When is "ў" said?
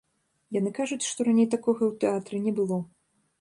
1.91-2.01